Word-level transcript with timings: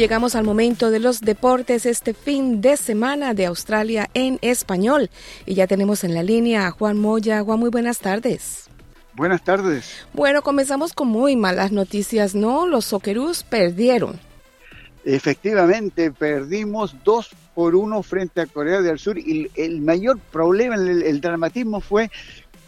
Llegamos 0.00 0.34
al 0.34 0.44
momento 0.44 0.90
de 0.90 0.98
los 0.98 1.20
deportes 1.20 1.84
este 1.84 2.14
fin 2.14 2.62
de 2.62 2.78
semana 2.78 3.34
de 3.34 3.44
Australia 3.44 4.08
en 4.14 4.38
español. 4.40 5.10
Y 5.44 5.52
ya 5.52 5.66
tenemos 5.66 6.04
en 6.04 6.14
la 6.14 6.22
línea 6.22 6.66
a 6.66 6.70
Juan 6.70 6.96
Moya. 6.96 7.42
Juan, 7.42 7.60
muy 7.60 7.68
buenas 7.68 7.98
tardes. 7.98 8.70
Buenas 9.12 9.44
tardes. 9.44 10.06
Bueno, 10.14 10.40
comenzamos 10.40 10.94
con 10.94 11.08
muy 11.08 11.36
malas 11.36 11.70
noticias, 11.70 12.34
¿no? 12.34 12.66
Los 12.66 12.86
Socceroos 12.86 13.42
perdieron. 13.44 14.18
Efectivamente, 15.04 16.10
perdimos 16.10 16.96
dos 17.04 17.28
por 17.54 17.74
uno 17.74 18.02
frente 18.02 18.40
a 18.40 18.46
Corea 18.46 18.80
del 18.80 18.98
Sur 18.98 19.18
y 19.18 19.50
el 19.54 19.82
mayor 19.82 20.18
problema, 20.18 20.76
el, 20.76 21.02
el 21.02 21.20
dramatismo 21.20 21.82
fue 21.82 22.10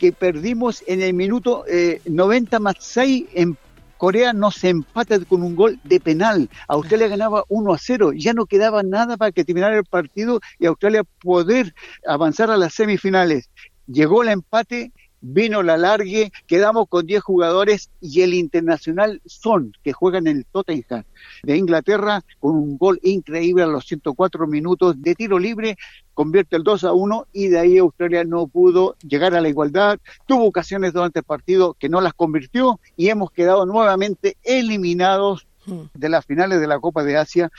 que 0.02 0.12
perdimos 0.12 0.82
en 0.88 1.00
el 1.00 1.14
minuto 1.14 1.64
eh, 1.68 2.02
90 2.04 2.58
más 2.58 2.74
6 2.80 3.26
en 3.34 3.56
Corea 4.02 4.32
nos 4.32 4.64
empata 4.64 5.16
con 5.26 5.44
un 5.44 5.54
gol 5.54 5.78
de 5.84 6.00
penal. 6.00 6.50
Australia 6.66 7.06
ganaba 7.06 7.44
1 7.48 7.72
a 7.72 7.78
0. 7.78 8.10
Ya 8.16 8.34
no 8.34 8.46
quedaba 8.46 8.82
nada 8.82 9.16
para 9.16 9.30
que 9.30 9.44
terminara 9.44 9.76
el 9.76 9.84
partido 9.84 10.40
y 10.58 10.66
Australia 10.66 11.04
poder 11.20 11.72
avanzar 12.04 12.50
a 12.50 12.56
las 12.56 12.74
semifinales. 12.74 13.48
Llegó 13.86 14.24
el 14.24 14.30
empate 14.30 14.90
vino 15.22 15.62
la 15.62 15.78
largue, 15.78 16.32
quedamos 16.46 16.88
con 16.88 17.06
10 17.06 17.22
jugadores 17.22 17.90
y 18.00 18.20
el 18.22 18.34
internacional 18.34 19.22
Son, 19.24 19.72
que 19.82 19.92
juega 19.92 20.18
en 20.18 20.26
el 20.26 20.44
Tottenham 20.44 21.04
de 21.44 21.56
Inglaterra, 21.56 22.22
con 22.40 22.56
un 22.56 22.76
gol 22.76 22.98
increíble 23.02 23.62
a 23.62 23.68
los 23.68 23.86
104 23.86 24.46
minutos 24.46 25.00
de 25.00 25.14
tiro 25.14 25.38
libre, 25.38 25.78
convierte 26.12 26.56
el 26.56 26.64
2 26.64 26.84
a 26.84 26.92
1 26.92 27.28
y 27.32 27.48
de 27.48 27.58
ahí 27.58 27.78
Australia 27.78 28.24
no 28.24 28.48
pudo 28.48 28.96
llegar 29.06 29.34
a 29.34 29.40
la 29.40 29.48
igualdad, 29.48 29.98
tuvo 30.26 30.44
ocasiones 30.44 30.92
durante 30.92 31.20
el 31.20 31.24
partido 31.24 31.74
que 31.74 31.88
no 31.88 32.00
las 32.00 32.14
convirtió 32.14 32.80
y 32.96 33.08
hemos 33.08 33.30
quedado 33.30 33.64
nuevamente 33.64 34.36
eliminados 34.42 35.46
hmm. 35.66 35.82
de 35.94 36.08
las 36.08 36.26
finales 36.26 36.60
de 36.60 36.66
la 36.66 36.80
Copa 36.80 37.04
de 37.04 37.16
Asia 37.16 37.50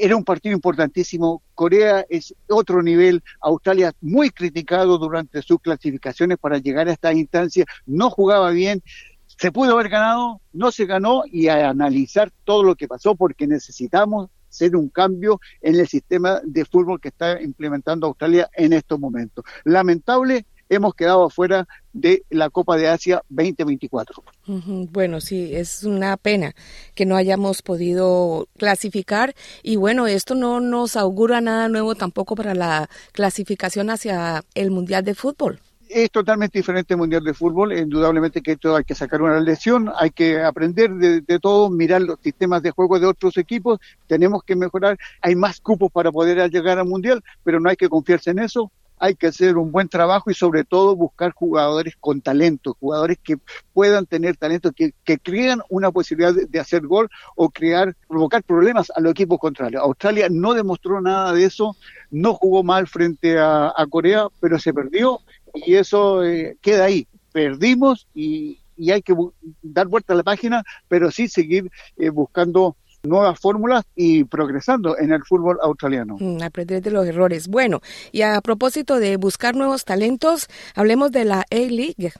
era 0.00 0.16
un 0.16 0.24
partido 0.24 0.54
importantísimo. 0.54 1.42
Corea 1.54 2.04
es 2.08 2.34
otro 2.48 2.82
nivel. 2.82 3.22
Australia 3.40 3.92
muy 4.00 4.30
criticado 4.30 4.98
durante 4.98 5.42
sus 5.42 5.60
clasificaciones 5.60 6.38
para 6.38 6.58
llegar 6.58 6.88
a 6.88 6.92
esta 6.92 7.12
instancia. 7.12 7.64
No 7.86 8.10
jugaba 8.10 8.50
bien. 8.50 8.82
Se 9.26 9.52
pudo 9.52 9.72
haber 9.72 9.88
ganado, 9.88 10.40
no 10.52 10.72
se 10.72 10.86
ganó 10.86 11.22
y 11.26 11.48
a 11.48 11.68
analizar 11.70 12.30
todo 12.44 12.62
lo 12.62 12.74
que 12.74 12.88
pasó 12.88 13.14
porque 13.14 13.46
necesitamos 13.46 14.30
hacer 14.48 14.74
un 14.74 14.88
cambio 14.88 15.40
en 15.60 15.76
el 15.76 15.86
sistema 15.86 16.40
de 16.44 16.64
fútbol 16.64 17.00
que 17.00 17.08
está 17.08 17.40
implementando 17.40 18.06
Australia 18.06 18.50
en 18.54 18.72
estos 18.72 18.98
momentos. 18.98 19.44
Lamentable 19.64 20.46
hemos 20.70 20.94
quedado 20.94 21.24
afuera 21.24 21.68
de 21.92 22.22
la 22.30 22.48
Copa 22.48 22.76
de 22.76 22.88
Asia 22.88 23.22
2024. 23.28 24.22
Bueno, 24.46 25.20
sí, 25.20 25.54
es 25.54 25.82
una 25.84 26.16
pena 26.16 26.54
que 26.94 27.04
no 27.04 27.16
hayamos 27.16 27.60
podido 27.60 28.48
clasificar 28.56 29.34
y 29.62 29.76
bueno, 29.76 30.06
esto 30.06 30.34
no 30.34 30.60
nos 30.60 30.96
augura 30.96 31.40
nada 31.40 31.68
nuevo 31.68 31.94
tampoco 31.96 32.36
para 32.36 32.54
la 32.54 32.88
clasificación 33.12 33.90
hacia 33.90 34.44
el 34.54 34.70
Mundial 34.70 35.04
de 35.04 35.14
Fútbol 35.14 35.60
es 35.92 36.08
totalmente 36.12 36.56
diferente 36.56 36.94
el 36.94 36.98
Mundial 36.98 37.24
de 37.24 37.34
Fútbol. 37.34 37.76
Indudablemente 37.76 38.42
que 38.42 38.52
esto 38.52 38.76
hay 38.76 38.84
que 38.84 38.94
sacar 38.94 39.20
una 39.22 39.40
lección, 39.40 39.90
hay 39.98 40.10
que 40.10 40.40
aprender 40.40 40.90
de, 40.90 41.20
de, 41.20 41.38
todo, 41.40 41.68
mirar 41.68 42.02
los 42.02 42.20
sistemas 42.20 42.62
de 42.62 42.70
juego 42.70 43.00
de 43.00 43.06
otros 43.06 43.36
equipos, 43.36 43.80
tenemos 44.06 44.44
que 44.44 44.54
mejorar. 44.54 44.96
Hay 45.20 45.34
más 45.34 45.60
cupos 45.60 45.90
para 45.90 46.12
poder 46.12 46.48
llegar 46.48 46.78
al 46.78 46.86
Mundial, 46.86 47.24
pero 47.42 47.58
no 47.58 47.68
hay 47.68 47.74
que 47.74 47.88
confiarse 47.88 48.30
en 48.30 48.38
eso 48.38 48.70
hay 49.00 49.16
que 49.16 49.28
hacer 49.28 49.56
un 49.56 49.72
buen 49.72 49.88
trabajo 49.88 50.30
y 50.30 50.34
sobre 50.34 50.62
todo 50.62 50.94
buscar 50.94 51.32
jugadores 51.32 51.94
con 51.98 52.20
talento, 52.20 52.76
jugadores 52.78 53.18
que 53.18 53.38
puedan 53.72 54.04
tener 54.04 54.36
talento, 54.36 54.72
que, 54.72 54.92
que 55.04 55.18
crean 55.18 55.62
una 55.70 55.90
posibilidad 55.90 56.34
de, 56.34 56.60
hacer 56.60 56.86
gol 56.86 57.08
o 57.34 57.48
crear, 57.48 57.96
provocar 58.06 58.42
problemas 58.42 58.92
a 58.94 59.00
los 59.00 59.12
equipos 59.12 59.38
contrarios. 59.38 59.82
Australia 59.82 60.28
no 60.30 60.52
demostró 60.52 61.00
nada 61.00 61.32
de 61.32 61.44
eso, 61.44 61.74
no 62.10 62.34
jugó 62.34 62.62
mal 62.62 62.86
frente 62.86 63.38
a, 63.38 63.72
Corea, 63.88 64.26
pero 64.38 64.58
se 64.58 64.74
perdió 64.74 65.20
y 65.54 65.76
eso 65.76 66.22
eh, 66.22 66.58
queda 66.60 66.84
ahí. 66.84 67.08
Perdimos 67.32 68.06
y, 68.14 68.58
hay 68.90 69.02
que 69.02 69.14
dar 69.62 69.88
vuelta 69.88 70.12
a 70.12 70.16
la 70.16 70.22
página, 70.22 70.62
pero 70.88 71.10
sí 71.10 71.28
seguir 71.28 71.70
eh, 71.96 72.10
buscando 72.10 72.76
nuevas 73.02 73.38
fórmulas 73.38 73.84
y 73.94 74.24
progresando 74.24 74.98
en 74.98 75.12
el 75.12 75.22
fútbol 75.24 75.58
australiano. 75.62 76.16
Mm, 76.18 76.42
aprender 76.42 76.82
de 76.82 76.90
los 76.90 77.06
errores. 77.06 77.48
Bueno, 77.48 77.80
y 78.12 78.22
a 78.22 78.40
propósito 78.40 78.98
de 78.98 79.16
buscar 79.16 79.54
nuevos 79.54 79.84
talentos, 79.84 80.48
hablemos 80.74 81.12
de 81.12 81.24
la 81.24 81.40
A-League. 81.50 82.12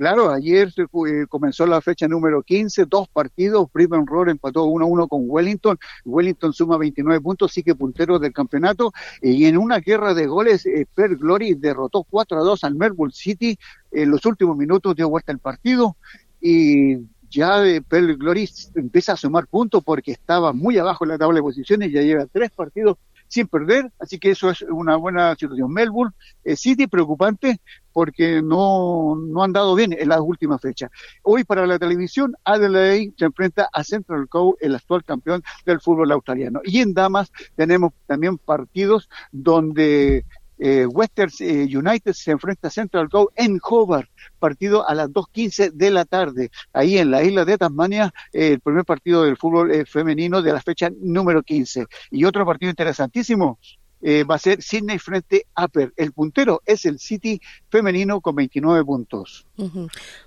Claro, 0.00 0.30
ayer 0.30 0.72
eh, 0.78 1.26
comenzó 1.28 1.66
la 1.66 1.82
fecha 1.82 2.08
número 2.08 2.42
15, 2.42 2.86
dos 2.86 3.06
partidos, 3.10 3.70
Brisbane 3.70 4.06
Roar 4.06 4.30
empató 4.30 4.64
1-1 4.64 5.08
con 5.08 5.24
Wellington, 5.26 5.78
Wellington 6.06 6.54
suma 6.54 6.78
29 6.78 7.20
puntos, 7.20 7.52
sigue 7.52 7.74
puntero 7.74 8.18
del 8.18 8.32
campeonato, 8.32 8.94
y 9.20 9.44
en 9.44 9.58
una 9.58 9.80
guerra 9.80 10.14
de 10.14 10.26
goles, 10.26 10.64
eh, 10.64 10.86
Per 10.94 11.16
Glory 11.16 11.52
derrotó 11.52 12.06
4-2 12.10 12.64
al 12.64 12.76
Melbourne 12.76 13.12
City, 13.14 13.58
en 13.92 14.10
los 14.10 14.24
últimos 14.24 14.56
minutos 14.56 14.96
dio 14.96 15.10
vuelta 15.10 15.32
el 15.32 15.38
partido, 15.38 15.98
y 16.40 16.96
ya 17.30 17.62
Pel 17.88 18.16
Gloris 18.16 18.70
empieza 18.74 19.12
a 19.12 19.16
sumar 19.16 19.46
puntos 19.46 19.82
porque 19.84 20.12
estaba 20.12 20.52
muy 20.52 20.78
abajo 20.78 21.04
en 21.04 21.10
la 21.10 21.18
tabla 21.18 21.36
de 21.36 21.42
posiciones, 21.42 21.92
ya 21.92 22.02
lleva 22.02 22.26
tres 22.26 22.50
partidos 22.50 22.98
sin 23.30 23.46
perder, 23.46 23.92
así 24.00 24.18
que 24.18 24.32
eso 24.32 24.50
es 24.50 24.62
una 24.62 24.96
buena 24.96 25.36
situación. 25.36 25.72
Melbourne 25.72 26.12
eh, 26.42 26.56
City 26.56 26.88
preocupante 26.88 27.60
porque 27.92 28.42
no, 28.42 29.14
no 29.14 29.44
han 29.44 29.52
dado 29.52 29.76
bien 29.76 29.94
en 29.96 30.08
las 30.08 30.18
últimas 30.18 30.60
fechas. 30.60 30.90
Hoy 31.22 31.44
para 31.44 31.64
la 31.64 31.78
televisión, 31.78 32.34
Adelaide 32.44 33.12
se 33.16 33.26
enfrenta 33.26 33.68
a 33.72 33.84
Central 33.84 34.28
Coast, 34.28 34.58
el 34.60 34.74
actual 34.74 35.04
campeón 35.04 35.44
del 35.64 35.80
fútbol 35.80 36.10
australiano. 36.10 36.60
Y 36.64 36.80
en 36.80 36.92
damas 36.92 37.30
tenemos 37.54 37.92
también 38.06 38.36
partidos 38.36 39.08
donde 39.30 40.24
eh, 40.60 40.86
Western 40.86 41.32
eh, 41.40 41.66
United 41.74 42.12
se 42.12 42.30
enfrenta 42.30 42.68
a 42.68 42.70
Central 42.70 43.08
Coast 43.08 43.32
en 43.34 43.58
Hobart, 43.62 44.10
partido 44.38 44.86
a 44.86 44.94
las 44.94 45.08
2.15 45.08 45.72
de 45.72 45.90
la 45.90 46.04
tarde, 46.04 46.50
ahí 46.72 46.98
en 46.98 47.10
la 47.10 47.24
isla 47.24 47.46
de 47.46 47.56
Tasmania, 47.56 48.12
eh, 48.32 48.48
el 48.48 48.60
primer 48.60 48.84
partido 48.84 49.24
del 49.24 49.38
fútbol 49.38 49.72
eh, 49.72 49.86
femenino 49.86 50.42
de 50.42 50.52
la 50.52 50.60
fecha 50.60 50.90
número 51.00 51.42
15. 51.42 51.86
Y 52.10 52.24
otro 52.24 52.44
partido 52.44 52.70
interesantísimo, 52.70 53.58
va 54.02 54.36
a 54.36 54.38
ser 54.38 54.62
Sydney 54.62 54.98
frente 54.98 55.44
a 55.54 55.68
Per. 55.68 55.92
El 55.94 56.12
puntero 56.12 56.62
es 56.64 56.86
el 56.86 56.98
City 56.98 57.38
femenino 57.68 58.22
con 58.22 58.34
29 58.34 58.82
puntos. 58.82 59.44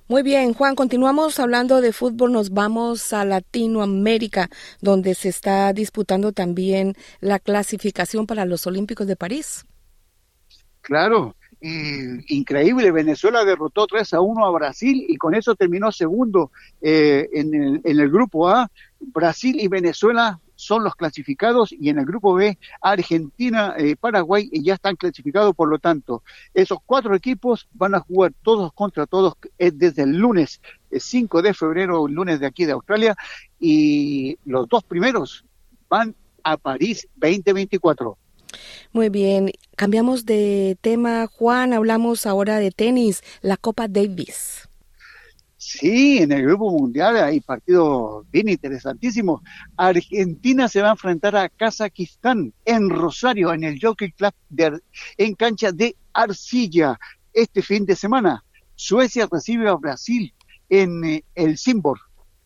Muy 0.08 0.22
bien, 0.22 0.54
Juan, 0.54 0.76
continuamos 0.76 1.40
hablando 1.40 1.82
de 1.82 1.92
fútbol, 1.92 2.34
nos 2.34 2.52
vamos 2.52 3.14
a 3.14 3.26
Latinoamérica, 3.26 4.52
donde 4.80 5.16
se 5.16 5.30
está 5.30 5.74
disputando 5.74 6.34
también 6.34 6.94
la 7.20 7.40
clasificación 7.40 8.28
para 8.28 8.46
los 8.46 8.68
Olímpicos 8.68 9.08
de 9.08 9.16
París. 9.16 9.66
Claro, 10.84 11.36
increíble. 11.62 12.92
Venezuela 12.92 13.46
derrotó 13.46 13.88
3 13.88 14.14
a 14.16 14.22
1 14.22 14.46
a 14.46 14.52
Brasil 14.52 15.06
y 15.08 15.16
con 15.16 15.34
eso 15.34 15.56
terminó 15.56 15.94
segundo 15.94 16.52
eh, 16.82 17.30
en, 17.32 17.54
el, 17.54 17.82
en, 17.86 18.00
el, 18.00 18.12
grupo 18.12 18.50
A. 18.50 18.70
Brasil 19.00 19.60
y 19.60 19.70
Venezuela 19.70 20.42
son 20.56 20.84
los 20.84 20.96
clasificados 20.96 21.72
y 21.72 21.88
en 21.90 22.00
el 22.00 22.06
grupo 22.06 22.34
B 22.34 22.58
Argentina, 22.82 23.76
eh, 23.78 23.96
Paraguay 23.96 24.50
ya 24.52 24.74
están 24.74 24.98
clasificados. 24.98 25.56
Por 25.56 25.70
lo 25.70 25.80
tanto, 25.80 26.22
esos 26.54 26.80
cuatro 26.86 27.16
equipos 27.16 27.70
van 27.72 27.96
a 27.96 28.02
jugar 28.02 28.34
todos 28.44 28.74
contra 28.74 29.06
todos 29.06 29.36
eh, 29.58 29.72
desde 29.74 30.04
el 30.04 30.18
lunes 30.18 30.62
5 30.92 31.42
de 31.42 31.54
febrero, 31.54 32.10
lunes 32.10 32.42
de 32.42 32.48
aquí 32.48 32.66
de 32.66 32.74
Australia 32.74 33.16
y 33.58 34.38
los 34.44 34.68
dos 34.68 34.84
primeros 34.84 35.46
van 35.88 36.14
a 36.44 36.58
París 36.58 37.08
2024. 37.16 38.18
Muy 38.94 39.10
bien, 39.10 39.52
cambiamos 39.76 40.24
de 40.24 40.78
tema, 40.80 41.26
Juan, 41.26 41.74
hablamos 41.74 42.28
ahora 42.28 42.58
de 42.58 42.70
tenis, 42.70 43.24
la 43.42 43.58
Copa 43.58 43.88
Davis. 43.88 44.70
Sí, 45.58 46.20
en 46.20 46.32
el 46.32 46.44
Grupo 46.44 46.70
Mundial 46.70 47.18
hay 47.18 47.40
partidos 47.40 48.24
bien 48.30 48.50
interesantísimos. 48.50 49.42
Argentina 49.78 50.68
se 50.68 50.84
va 50.84 50.90
a 50.90 50.92
enfrentar 50.92 51.36
a 51.36 51.50
Kazajistán 51.50 52.54
en 52.66 52.92
Rosario, 52.92 53.52
en 53.52 53.64
el 53.64 53.80
Jockey 53.82 54.12
Club 54.12 54.34
de, 54.50 54.80
en 55.18 55.34
cancha 55.34 55.72
de 55.72 55.96
arcilla 56.14 57.00
este 57.34 57.64
fin 57.64 57.88
de 57.88 57.96
semana. 57.96 58.44
Suecia 58.76 59.28
recibe 59.32 59.70
a 59.70 59.74
Brasil 59.74 60.32
en 60.70 61.04
eh, 61.04 61.24
el 61.34 61.58
Simbor, 61.58 61.98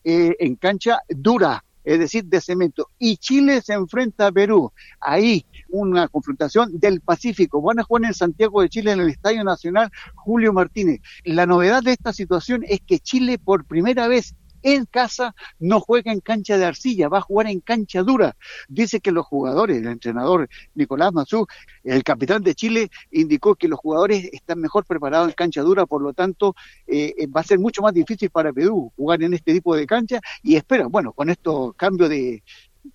eh, 0.05 0.33
en 0.39 0.55
cancha 0.55 1.01
dura 1.09 1.61
es 1.87 1.99
decir, 1.99 2.25
de 2.25 2.41
cemento. 2.41 2.89
Y 2.99 3.15
Chile 3.15 3.61
se 3.61 3.73
enfrenta 3.73 4.27
a 4.27 4.31
Perú. 4.31 4.73
Ahí 4.99 5.45
una 5.69 6.09
confrontación 6.09 6.77
del 6.77 6.99
Pacífico. 6.99 7.61
Van 7.61 7.79
a 7.79 7.85
en 8.03 8.13
Santiago 8.13 8.61
de 8.61 8.67
Chile 8.67 8.91
en 8.91 8.99
el 8.99 9.09
Estadio 9.09 9.43
Nacional 9.45 9.89
Julio 10.13 10.51
Martínez. 10.51 10.99
La 11.23 11.45
novedad 11.45 11.81
de 11.81 11.93
esta 11.93 12.11
situación 12.11 12.63
es 12.67 12.81
que 12.85 12.99
Chile 12.99 13.39
por 13.39 13.63
primera 13.63 14.09
vez 14.09 14.35
en 14.63 14.85
casa 14.85 15.35
no 15.59 15.79
juega 15.79 16.11
en 16.11 16.19
cancha 16.19 16.57
de 16.57 16.65
arcilla, 16.65 17.09
va 17.09 17.19
a 17.19 17.21
jugar 17.21 17.47
en 17.47 17.59
cancha 17.59 18.03
dura. 18.03 18.35
Dice 18.67 18.99
que 18.99 19.11
los 19.11 19.25
jugadores, 19.25 19.77
el 19.77 19.87
entrenador 19.87 20.49
Nicolás 20.75 21.13
Mazú, 21.13 21.47
el 21.83 22.03
capitán 22.03 22.43
de 22.43 22.55
Chile, 22.55 22.89
indicó 23.11 23.55
que 23.55 23.67
los 23.67 23.79
jugadores 23.79 24.29
están 24.31 24.59
mejor 24.59 24.85
preparados 24.85 25.29
en 25.29 25.35
cancha 25.35 25.61
dura, 25.61 25.85
por 25.85 26.01
lo 26.01 26.13
tanto 26.13 26.55
eh, 26.85 27.13
eh, 27.17 27.27
va 27.27 27.41
a 27.41 27.43
ser 27.43 27.59
mucho 27.59 27.81
más 27.81 27.93
difícil 27.93 28.29
para 28.29 28.53
Perú 28.53 28.91
jugar 28.95 29.21
en 29.23 29.33
este 29.33 29.53
tipo 29.53 29.75
de 29.75 29.85
cancha 29.85 30.19
y 30.43 30.55
espera, 30.55 30.87
bueno, 30.87 31.13
con 31.13 31.29
estos 31.29 31.73
cambios 31.75 32.09
de, 32.09 32.43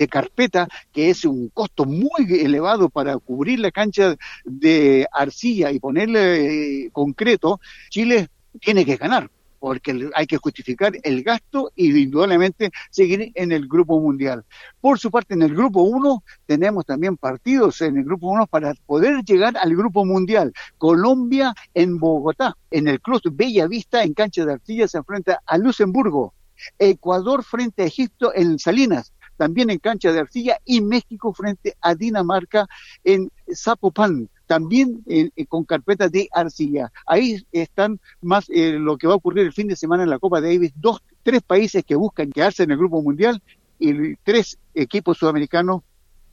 carpeta, 0.08 0.68
que 0.90 1.10
es 1.10 1.24
un 1.24 1.50
costo 1.50 1.84
muy 1.84 2.24
elevado 2.28 2.88
para 2.88 3.18
cubrir 3.18 3.60
la 3.60 3.70
cancha 3.70 4.16
de 4.44 5.06
arcilla 5.12 5.70
y 5.70 5.78
ponerle 5.78 6.86
eh, 6.86 6.90
concreto, 6.90 7.60
Chile 7.90 8.28
tiene 8.58 8.84
que 8.86 8.96
ganar 8.96 9.30
porque 9.62 10.10
hay 10.16 10.26
que 10.26 10.38
justificar 10.38 10.92
el 11.04 11.22
gasto 11.22 11.70
y 11.76 11.96
indudablemente 11.96 12.72
seguir 12.90 13.30
en 13.36 13.52
el 13.52 13.68
grupo 13.68 14.00
mundial. 14.00 14.44
Por 14.80 14.98
su 14.98 15.08
parte, 15.08 15.34
en 15.34 15.42
el 15.42 15.54
grupo 15.54 15.82
1 15.82 16.24
tenemos 16.46 16.84
también 16.84 17.16
partidos 17.16 17.80
en 17.80 17.96
el 17.96 18.02
grupo 18.02 18.26
1 18.26 18.48
para 18.48 18.74
poder 18.86 19.22
llegar 19.22 19.56
al 19.56 19.76
grupo 19.76 20.04
mundial. 20.04 20.52
Colombia 20.78 21.54
en 21.74 21.96
Bogotá, 22.00 22.56
en 22.72 22.88
el 22.88 23.00
Club 23.00 23.22
Bella 23.30 23.68
Vista, 23.68 24.02
en 24.02 24.14
cancha 24.14 24.44
de 24.44 24.54
arcilla, 24.54 24.88
se 24.88 24.98
enfrenta 24.98 25.40
a 25.46 25.56
Luxemburgo. 25.58 26.34
Ecuador 26.80 27.44
frente 27.44 27.84
a 27.84 27.86
Egipto 27.86 28.32
en 28.34 28.58
Salinas, 28.58 29.12
también 29.36 29.70
en 29.70 29.78
cancha 29.78 30.10
de 30.10 30.18
arcilla, 30.18 30.58
y 30.64 30.80
México 30.80 31.32
frente 31.32 31.76
a 31.80 31.94
Dinamarca 31.94 32.66
en 33.04 33.30
Zapopan 33.54 34.28
también 34.52 35.02
con 35.48 35.64
carpetas 35.64 36.12
de 36.12 36.28
arcilla. 36.30 36.92
Ahí 37.06 37.42
están 37.52 37.98
más 38.20 38.50
eh, 38.50 38.72
lo 38.72 38.98
que 38.98 39.06
va 39.06 39.14
a 39.14 39.16
ocurrir 39.16 39.46
el 39.46 39.54
fin 39.54 39.66
de 39.66 39.76
semana 39.76 40.02
en 40.02 40.10
la 40.10 40.18
Copa 40.18 40.42
Davis, 40.42 40.74
dos, 40.76 41.00
tres 41.22 41.40
países 41.40 41.82
que 41.86 41.94
buscan 41.94 42.30
quedarse 42.30 42.64
en 42.64 42.70
el 42.70 42.76
grupo 42.76 43.00
mundial 43.00 43.42
y 43.78 44.14
tres 44.16 44.58
equipos 44.74 45.16
sudamericanos, 45.16 45.80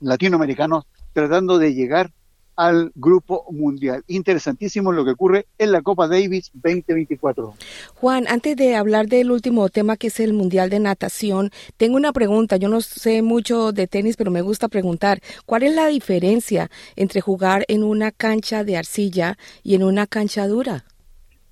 latinoamericanos, 0.01 0.83
tratando 1.13 1.57
de 1.59 1.73
llegar 1.73 2.11
al 2.59 2.91
Grupo 2.93 3.45
Mundial. 3.51 4.03
Interesantísimo 4.07 4.91
lo 4.91 5.05
que 5.05 5.11
ocurre 5.11 5.47
en 5.57 5.71
la 5.71 5.81
Copa 5.81 6.09
Davis 6.09 6.51
2024. 6.55 7.53
Juan, 7.95 8.25
antes 8.27 8.57
de 8.57 8.75
hablar 8.75 9.07
del 9.07 9.31
último 9.31 9.69
tema 9.69 9.95
que 9.95 10.07
es 10.07 10.19
el 10.19 10.33
Mundial 10.33 10.69
de 10.69 10.81
Natación, 10.81 11.51
tengo 11.77 11.95
una 11.95 12.11
pregunta. 12.11 12.57
Yo 12.57 12.67
no 12.67 12.81
sé 12.81 13.21
mucho 13.21 13.71
de 13.71 13.87
tenis, 13.87 14.17
pero 14.17 14.29
me 14.29 14.41
gusta 14.41 14.67
preguntar, 14.67 15.21
¿cuál 15.45 15.63
es 15.63 15.73
la 15.73 15.87
diferencia 15.87 16.69
entre 16.97 17.21
jugar 17.21 17.63
en 17.69 17.85
una 17.85 18.11
cancha 18.11 18.65
de 18.65 18.75
arcilla 18.75 19.37
y 19.63 19.75
en 19.75 19.83
una 19.83 20.05
cancha 20.05 20.45
dura? 20.45 20.83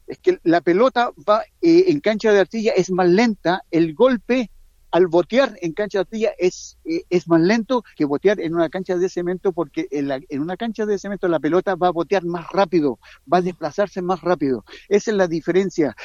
Es 0.07 0.19
que 0.19 0.39
la 0.43 0.59
pelota 0.59 1.11
va 1.17 1.43
eh, 1.61 1.85
en 1.87 2.01
cancha 2.01 2.33
de 2.33 2.41
arcilla 2.41 2.73
es 2.75 2.91
más 2.91 3.07
lenta, 3.07 3.61
el 3.71 3.93
golpe 3.93 4.51
al 4.91 5.07
botear 5.07 5.57
en 5.61 5.73
cancha 5.73 5.99
de 5.99 6.01
arcilla 6.01 6.31
es, 6.37 6.77
eh, 6.85 7.03
es 7.09 7.27
más 7.27 7.41
lento 7.41 7.83
que 7.95 8.05
botear 8.05 8.39
en 8.39 8.55
una 8.55 8.69
cancha 8.69 8.97
de 8.97 9.09
cemento 9.09 9.51
porque 9.51 9.87
en, 9.91 10.07
la, 10.07 10.19
en, 10.29 10.41
una 10.41 10.57
cancha 10.57 10.85
de 10.85 10.97
cemento 10.97 11.27
la 11.27 11.39
pelota 11.39 11.75
va 11.75 11.87
a 11.87 11.91
botear 11.91 12.23
más 12.23 12.47
rápido, 12.51 12.99
va 13.31 13.39
a 13.39 13.41
desplazarse 13.41 14.01
más 14.01 14.21
rápido. 14.21 14.63
Esa 14.87 15.11
es 15.11 15.17
la 15.17 15.27
diferencia. 15.27 15.95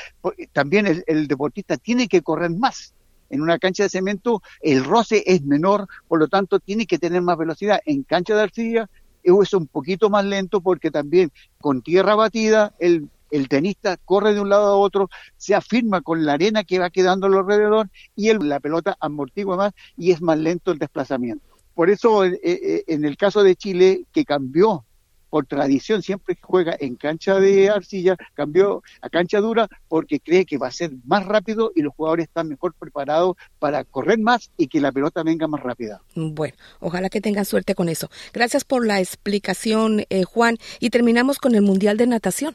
También 0.53 0.87
el, 0.87 1.05
el 1.07 1.27
deportista 1.29 1.77
tiene 1.77 2.09
que 2.09 2.23
correr 2.23 2.51
más. 2.51 2.95
En 3.31 3.41
una 3.41 3.59
cancha 3.59 3.85
de 3.85 3.89
cemento 3.89 4.43
el 4.61 4.85
roce 4.85 5.23
es 5.27 5.43
menor, 5.43 5.89
por 6.07 6.19
lo 6.19 6.29
tanto 6.29 6.61
tiene 6.61 6.87
que 6.87 6.99
tener 6.99 7.23
más 7.23 7.39
velocidad. 7.39 7.81
En 7.87 8.03
cancha 8.03 8.35
de 8.35 8.43
arcilla 8.43 8.91
es 9.23 9.55
un 9.55 9.67
poquito 9.67 10.11
más 10.11 10.25
lento 10.25 10.61
porque 10.61 10.91
también 10.91 11.33
con 11.61 11.83
tierra 11.83 12.15
batida 12.15 12.75
el 12.79 13.09
el 13.33 13.49
tenista 13.49 13.97
corre 13.97 14.35
de 14.35 14.41
un 14.41 14.51
lado 14.51 14.67
a 14.67 14.77
otro, 14.77 15.11
se 15.37 15.55
afirma 15.55 16.03
con 16.03 16.25
la 16.25 16.35
arena 16.35 16.63
que 16.63 16.79
va 16.79 16.91
quedando 16.91 17.27
alrededor 17.27 17.89
y 18.15 18.29
el, 18.29 18.49
la 18.49 18.61
pelota 18.61 18.97
amortigua 19.01 19.57
más 19.57 19.73
y 19.97 20.13
es 20.13 20.23
más 20.23 20.39
lento 20.39 20.71
el 20.71 20.79
desplazamiento. 20.79 21.45
Por 21.75 21.91
eso, 21.91 22.25
eh, 22.25 22.39
eh, 22.43 22.85
en 22.87 23.05
el 23.05 23.17
caso 23.17 23.43
de 23.43 23.57
Chile, 23.57 24.05
que 24.13 24.25
cambió 24.25 24.85
por 25.31 25.47
tradición, 25.47 26.03
siempre 26.03 26.37
juega 26.43 26.77
en 26.79 26.95
cancha 26.97 27.41
de 27.41 27.71
arcilla, 27.71 28.17
cambió 28.35 28.83
a 29.01 29.09
cancha 29.09 29.41
dura 29.41 29.67
porque 29.89 30.21
cree 30.21 30.45
que 30.45 30.59
va 30.59 30.67
a 30.67 30.71
ser 30.71 30.91
más 31.07 31.25
rápido 31.25 31.73
y 31.75 31.81
los 31.81 31.95
jugadores 31.95 32.25
están 32.25 32.49
mejor 32.49 32.75
preparados 32.75 33.37
para 33.59 33.83
correr 33.85 34.19
más 34.19 34.51
y 34.59 34.67
que 34.69 34.83
la 34.83 34.93
pelota 34.93 35.23
venga 35.23 35.49
más 35.49 35.63
rápida. 35.63 36.03
Bueno, 36.15 36.55
ojalá 36.81 37.09
que 37.09 37.23
tengan 37.23 37.47
suerte 37.47 37.75
con 37.75 37.89
eso. 37.89 38.11
Gracias 38.35 38.65
por 38.65 38.87
la 38.87 39.01
explicación, 39.01 40.05
eh, 40.11 40.25
Juan. 40.25 40.59
Y 40.81 40.91
terminamos 40.91 41.39
con 41.39 41.55
el 41.55 41.63
Mundial 41.63 41.97
de 41.97 42.09
Natación. 42.09 42.55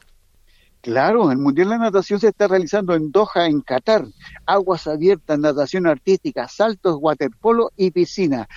Claro, 0.80 1.32
el 1.32 1.38
Mundial 1.38 1.70
de 1.70 1.78
Natación 1.78 2.20
se 2.20 2.28
está 2.28 2.46
realizando 2.46 2.94
en 2.94 3.10
Doha, 3.10 3.46
en 3.46 3.60
Qatar. 3.60 4.06
Aguas 4.46 4.86
abiertas, 4.86 5.38
natación 5.38 5.86
artística, 5.86 6.46
saltos, 6.46 6.98
waterpolo 7.00 7.72
y 7.76 7.90
piscina. 7.90 8.48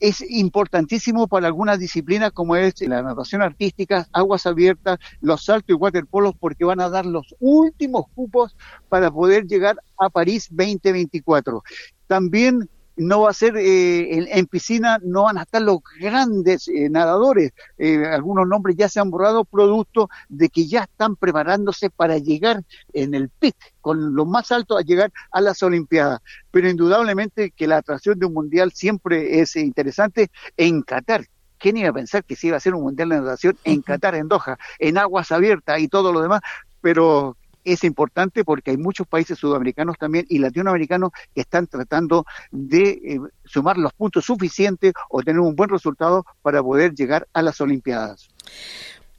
Es 0.00 0.20
importantísimo 0.28 1.28
para 1.28 1.46
algunas 1.46 1.78
disciplinas 1.78 2.32
como 2.32 2.56
es 2.56 2.80
la 2.80 3.02
natación 3.02 3.42
artística, 3.42 4.08
aguas 4.12 4.46
abiertas, 4.46 4.98
los 5.20 5.44
saltos 5.44 5.70
y 5.70 5.74
waterpolos 5.74 6.34
porque 6.40 6.64
van 6.64 6.80
a 6.80 6.88
dar 6.88 7.06
los 7.06 7.34
últimos 7.38 8.06
cupos 8.14 8.56
para 8.88 9.10
poder 9.10 9.46
llegar 9.46 9.76
a 9.98 10.08
París 10.08 10.48
2024. 10.50 11.62
También 12.06 12.68
no 13.00 13.22
va 13.22 13.30
a 13.30 13.34
ser 13.34 13.56
eh, 13.56 14.38
en, 14.38 14.46
piscina, 14.46 14.98
no 15.02 15.24
van 15.24 15.38
a 15.38 15.42
estar 15.42 15.62
los 15.62 15.78
grandes 15.98 16.68
eh, 16.68 16.90
nadadores. 16.90 17.52
Eh, 17.78 18.04
algunos 18.06 18.46
nombres 18.46 18.76
ya 18.76 18.88
se 18.88 19.00
han 19.00 19.10
borrado, 19.10 19.44
producto 19.44 20.10
de 20.28 20.50
que 20.50 20.66
ya 20.66 20.82
están 20.82 21.16
preparándose 21.16 21.88
para 21.88 22.18
llegar 22.18 22.62
en 22.92 23.14
el 23.14 23.30
pic, 23.30 23.56
con 23.80 24.14
lo 24.14 24.26
más 24.26 24.52
alto 24.52 24.76
a 24.76 24.82
llegar 24.82 25.10
a 25.32 25.40
las 25.40 25.62
Olimpiadas. 25.62 26.20
Pero 26.50 26.68
indudablemente 26.68 27.52
que 27.52 27.66
la 27.66 27.78
atracción 27.78 28.18
de 28.18 28.26
un 28.26 28.34
mundial 28.34 28.72
siempre 28.72 29.40
es 29.40 29.56
interesante 29.56 30.30
en 30.58 30.82
Qatar. 30.82 31.24
¿Quién 31.58 31.78
iba 31.78 31.88
a 31.88 31.94
pensar 31.94 32.24
que 32.24 32.36
se 32.36 32.48
iba 32.48 32.56
a 32.56 32.58
hacer 32.58 32.74
un 32.74 32.82
mundial 32.82 33.08
de 33.08 33.20
natación 33.20 33.56
en 33.64 33.80
Qatar, 33.80 34.14
en 34.14 34.28
Doha, 34.28 34.58
en 34.78 34.98
aguas 34.98 35.32
abiertas 35.32 35.80
y 35.80 35.88
todo 35.88 36.12
lo 36.12 36.20
demás? 36.20 36.40
Pero 36.82 37.36
es 37.64 37.84
importante 37.84 38.44
porque 38.44 38.72
hay 38.72 38.76
muchos 38.76 39.06
países 39.06 39.38
sudamericanos 39.38 39.96
también 39.98 40.26
y 40.28 40.38
latinoamericanos 40.38 41.10
que 41.34 41.40
están 41.40 41.66
tratando 41.66 42.24
de 42.50 42.90
eh, 42.90 43.20
sumar 43.44 43.78
los 43.78 43.92
puntos 43.92 44.24
suficientes 44.24 44.92
o 45.08 45.22
tener 45.22 45.40
un 45.40 45.54
buen 45.54 45.70
resultado 45.70 46.24
para 46.42 46.62
poder 46.62 46.94
llegar 46.94 47.26
a 47.32 47.42
las 47.42 47.60
Olimpiadas. 47.60 48.28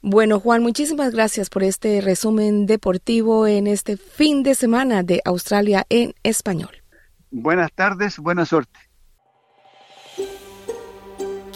Bueno, 0.04 0.40
Juan, 0.40 0.62
muchísimas 0.62 1.12
gracias 1.12 1.48
por 1.48 1.62
este 1.62 2.00
resumen 2.00 2.66
deportivo 2.66 3.46
en 3.46 3.68
este 3.68 3.96
fin 3.96 4.42
de 4.42 4.56
semana 4.56 5.04
de 5.04 5.22
Australia 5.24 5.86
en 5.88 6.14
español. 6.24 6.82
Buenas 7.30 7.72
tardes, 7.72 8.18
buena 8.18 8.44
suerte. 8.44 8.78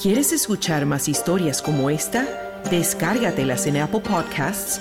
¿Quieres 0.01 0.33
escuchar 0.33 0.87
más 0.87 1.09
historias 1.09 1.61
como 1.61 1.91
esta? 1.91 2.63
Descárgatelas 2.71 3.67
en 3.67 3.79
Apple 3.79 4.01
Podcasts 4.01 4.81